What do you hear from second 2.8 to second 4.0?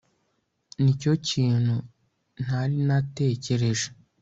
natekereje